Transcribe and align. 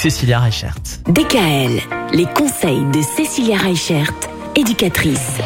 Cécilia 0.00 0.38
Reichert. 0.38 0.76
DKL, 1.08 1.80
les 2.12 2.26
conseils 2.26 2.84
de 2.92 3.02
Cécilia 3.02 3.56
Reichert, 3.56 4.12
éducatrice. 4.54 5.38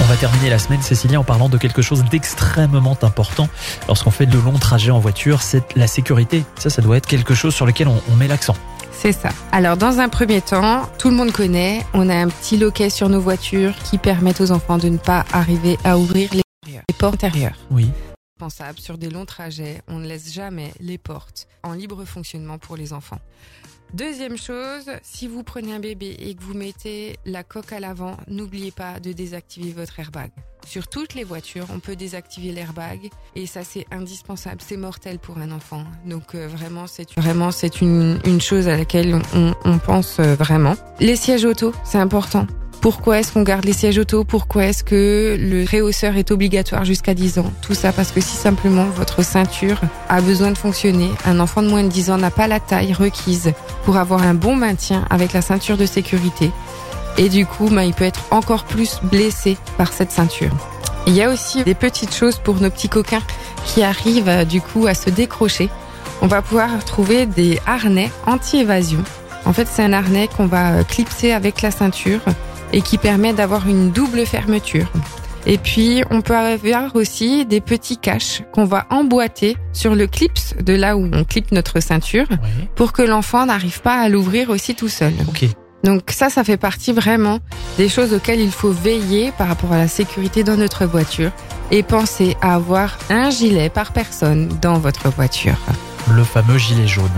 On 0.00 0.04
va 0.04 0.14
terminer 0.14 0.50
la 0.50 0.60
semaine, 0.60 0.80
Cécilia, 0.82 1.18
en 1.18 1.24
parlant 1.24 1.48
de 1.48 1.58
quelque 1.58 1.82
chose 1.82 2.04
d'extrêmement 2.04 2.96
important 3.02 3.48
lorsqu'on 3.88 4.12
fait 4.12 4.26
de 4.26 4.38
longs 4.38 4.52
trajets 4.52 4.92
en 4.92 5.00
voiture, 5.00 5.42
c'est 5.42 5.76
la 5.76 5.88
sécurité. 5.88 6.44
Ça, 6.60 6.70
ça 6.70 6.80
doit 6.80 6.96
être 6.96 7.08
quelque 7.08 7.34
chose 7.34 7.56
sur 7.56 7.66
lequel 7.66 7.88
on, 7.88 8.00
on 8.12 8.14
met 8.14 8.28
l'accent. 8.28 8.54
C'est 8.92 9.10
ça. 9.10 9.30
Alors 9.50 9.76
dans 9.76 9.98
un 9.98 10.08
premier 10.08 10.42
temps, 10.42 10.88
tout 11.00 11.10
le 11.10 11.16
monde 11.16 11.32
connaît, 11.32 11.84
on 11.92 12.08
a 12.08 12.14
un 12.14 12.28
petit 12.28 12.58
loquet 12.58 12.88
sur 12.88 13.08
nos 13.08 13.20
voitures 13.20 13.74
qui 13.82 13.98
permettent 13.98 14.40
aux 14.40 14.52
enfants 14.52 14.78
de 14.78 14.90
ne 14.90 14.98
pas 14.98 15.24
arriver 15.32 15.76
à 15.82 15.98
ouvrir 15.98 16.30
les, 16.34 16.42
les 16.68 16.94
portes 16.96 17.14
intérieures. 17.24 17.56
Oui. 17.72 17.90
Sur 18.76 18.98
des 18.98 19.08
longs 19.08 19.24
trajets, 19.24 19.80
on 19.88 19.98
ne 19.98 20.06
laisse 20.06 20.30
jamais 20.30 20.72
les 20.78 20.98
portes 20.98 21.48
en 21.62 21.72
libre 21.72 22.04
fonctionnement 22.04 22.58
pour 22.58 22.76
les 22.76 22.92
enfants. 22.92 23.18
Deuxième 23.94 24.36
chose, 24.36 24.90
si 25.02 25.26
vous 25.26 25.42
prenez 25.42 25.72
un 25.72 25.80
bébé 25.80 26.14
et 26.18 26.34
que 26.34 26.42
vous 26.42 26.52
mettez 26.52 27.16
la 27.24 27.42
coque 27.44 27.72
à 27.72 27.80
l'avant, 27.80 28.16
n'oubliez 28.28 28.72
pas 28.72 29.00
de 29.00 29.12
désactiver 29.12 29.72
votre 29.72 29.98
airbag. 30.00 30.30
Sur 30.66 30.86
toutes 30.86 31.14
les 31.14 31.24
voitures, 31.24 31.66
on 31.72 31.78
peut 31.78 31.96
désactiver 31.96 32.52
l'airbag 32.52 33.08
et 33.36 33.46
ça 33.46 33.64
c'est 33.64 33.86
indispensable, 33.90 34.60
c'est 34.60 34.76
mortel 34.76 35.18
pour 35.18 35.38
un 35.38 35.50
enfant. 35.50 35.84
Donc 36.04 36.34
euh, 36.34 36.46
vraiment 36.46 36.86
c'est 36.86 37.10
vraiment 37.16 37.52
c'est 37.52 37.80
une, 37.80 38.20
une 38.26 38.40
chose 38.40 38.68
à 38.68 38.76
laquelle 38.76 39.18
on, 39.34 39.54
on 39.64 39.78
pense 39.78 40.18
euh, 40.18 40.34
vraiment. 40.34 40.74
Les 41.00 41.16
sièges 41.16 41.44
auto, 41.44 41.72
c'est 41.84 41.98
important. 41.98 42.46
Pourquoi 42.86 43.18
est-ce 43.18 43.32
qu'on 43.32 43.42
garde 43.42 43.64
les 43.64 43.72
sièges 43.72 43.98
auto? 43.98 44.22
Pourquoi 44.22 44.66
est-ce 44.66 44.84
que 44.84 45.36
le 45.40 45.64
réhausseur 45.68 46.16
est 46.16 46.30
obligatoire 46.30 46.84
jusqu'à 46.84 47.14
10 47.14 47.40
ans? 47.40 47.52
Tout 47.60 47.74
ça 47.74 47.90
parce 47.90 48.12
que 48.12 48.20
si 48.20 48.36
simplement 48.36 48.84
votre 48.84 49.24
ceinture 49.24 49.80
a 50.08 50.20
besoin 50.20 50.52
de 50.52 50.56
fonctionner, 50.56 51.10
un 51.24 51.40
enfant 51.40 51.62
de 51.62 51.68
moins 51.68 51.82
de 51.82 51.88
10 51.88 52.12
ans 52.12 52.16
n'a 52.16 52.30
pas 52.30 52.46
la 52.46 52.60
taille 52.60 52.92
requise 52.92 53.54
pour 53.84 53.96
avoir 53.96 54.22
un 54.22 54.34
bon 54.34 54.54
maintien 54.54 55.04
avec 55.10 55.32
la 55.32 55.42
ceinture 55.42 55.76
de 55.76 55.84
sécurité. 55.84 56.52
Et 57.18 57.28
du 57.28 57.44
coup, 57.44 57.68
bah, 57.70 57.84
il 57.84 57.92
peut 57.92 58.04
être 58.04 58.22
encore 58.30 58.62
plus 58.62 59.00
blessé 59.02 59.56
par 59.76 59.92
cette 59.92 60.12
ceinture. 60.12 60.52
Il 61.08 61.14
y 61.14 61.24
a 61.24 61.32
aussi 61.32 61.64
des 61.64 61.74
petites 61.74 62.14
choses 62.14 62.38
pour 62.38 62.60
nos 62.60 62.70
petits 62.70 62.88
coquins 62.88 63.24
qui 63.64 63.82
arrivent 63.82 64.28
euh, 64.28 64.44
du 64.44 64.60
coup 64.60 64.86
à 64.86 64.94
se 64.94 65.10
décrocher. 65.10 65.70
On 66.22 66.28
va 66.28 66.40
pouvoir 66.40 66.84
trouver 66.84 67.26
des 67.26 67.58
harnais 67.66 68.12
anti-évasion. 68.26 69.02
En 69.44 69.52
fait, 69.52 69.66
c'est 69.66 69.82
un 69.82 69.92
harnais 69.92 70.28
qu'on 70.28 70.46
va 70.46 70.70
euh, 70.70 70.84
clipser 70.84 71.32
avec 71.32 71.62
la 71.62 71.72
ceinture 71.72 72.20
et 72.72 72.82
qui 72.82 72.98
permet 72.98 73.32
d'avoir 73.32 73.68
une 73.68 73.90
double 73.90 74.26
fermeture. 74.26 74.86
Et 75.48 75.58
puis, 75.58 76.02
on 76.10 76.22
peut 76.22 76.36
avoir 76.36 76.96
aussi 76.96 77.46
des 77.46 77.60
petits 77.60 77.96
caches 77.98 78.42
qu'on 78.52 78.64
va 78.64 78.86
emboîter 78.90 79.56
sur 79.72 79.94
le 79.94 80.08
clips 80.08 80.60
de 80.60 80.72
là 80.72 80.96
où 80.96 81.08
on 81.12 81.22
clip 81.22 81.52
notre 81.52 81.78
ceinture 81.80 82.26
Oui. 82.30 82.68
pour 82.74 82.92
que 82.92 83.02
l'enfant 83.02 83.46
n'arrive 83.46 83.80
pas 83.80 83.94
à 84.00 84.08
l'ouvrir 84.08 84.50
aussi 84.50 84.74
tout 84.74 84.88
seul. 84.88 85.12
Donc 85.84 86.10
ça, 86.10 86.30
ça 86.30 86.42
fait 86.42 86.56
partie 86.56 86.92
vraiment 86.92 87.38
des 87.78 87.88
choses 87.88 88.12
auxquelles 88.12 88.40
il 88.40 88.50
faut 88.50 88.72
veiller 88.72 89.30
par 89.38 89.46
rapport 89.46 89.72
à 89.72 89.78
la 89.78 89.86
sécurité 89.86 90.42
dans 90.42 90.56
notre 90.56 90.84
voiture 90.84 91.30
et 91.70 91.84
penser 91.84 92.36
à 92.42 92.56
avoir 92.56 92.98
un 93.08 93.30
gilet 93.30 93.68
par 93.68 93.92
personne 93.92 94.48
dans 94.60 94.78
votre 94.78 95.10
voiture. 95.10 95.56
Le 96.08 96.24
fameux 96.24 96.58
gilet 96.58 96.86
jaune. 96.86 97.10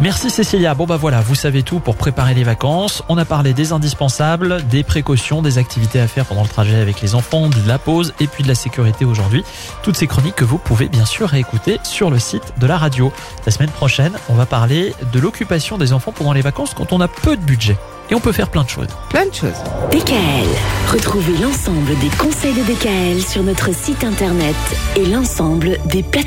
Merci 0.00 0.30
Cécilia. 0.30 0.74
Bon 0.74 0.86
bah 0.86 0.96
voilà, 0.96 1.20
vous 1.20 1.34
savez 1.34 1.62
tout 1.62 1.80
pour 1.80 1.96
préparer 1.96 2.34
les 2.34 2.44
vacances. 2.44 3.02
On 3.08 3.16
a 3.16 3.24
parlé 3.24 3.54
des 3.54 3.72
indispensables, 3.72 4.66
des 4.66 4.82
précautions, 4.82 5.40
des 5.42 5.58
activités 5.58 6.00
à 6.00 6.06
faire 6.06 6.26
pendant 6.26 6.42
le 6.42 6.48
trajet 6.48 6.80
avec 6.80 7.00
les 7.00 7.14
enfants, 7.14 7.48
de 7.48 7.66
la 7.66 7.78
pause 7.78 8.14
et 8.20 8.26
puis 8.26 8.42
de 8.42 8.48
la 8.48 8.54
sécurité 8.54 9.04
aujourd'hui. 9.04 9.44
Toutes 9.82 9.96
ces 9.96 10.06
chroniques 10.06 10.36
que 10.36 10.44
vous 10.44 10.58
pouvez 10.58 10.88
bien 10.88 11.06
sûr 11.06 11.28
réécouter 11.28 11.78
sur 11.84 12.10
le 12.10 12.18
site 12.18 12.54
de 12.58 12.66
la 12.66 12.76
radio. 12.76 13.12
La 13.46 13.52
semaine 13.52 13.70
prochaine, 13.70 14.12
on 14.28 14.34
va 14.34 14.46
parler 14.46 14.94
de 15.12 15.20
l'occupation 15.20 15.78
des 15.78 15.92
enfants 15.92 16.12
pendant 16.12 16.32
les 16.32 16.42
vacances 16.42 16.74
quand 16.74 16.92
on 16.92 17.00
a 17.00 17.08
peu 17.08 17.36
de 17.36 17.42
budget. 17.42 17.76
Et 18.10 18.14
on 18.14 18.20
peut 18.20 18.32
faire 18.32 18.48
plein 18.48 18.64
de 18.64 18.70
choses. 18.70 18.88
Plein 19.10 19.26
de 19.26 19.34
choses. 19.34 19.58
DKL, 19.90 20.48
retrouvez 20.90 21.36
l'ensemble 21.36 21.98
des 21.98 22.08
conseils 22.16 22.54
de 22.54 22.62
DKL 22.62 23.22
sur 23.22 23.42
notre 23.42 23.74
site 23.74 24.02
internet 24.02 24.56
et 24.96 25.04
l'ensemble 25.04 25.78
des 25.86 26.02
plateformes. 26.02 26.18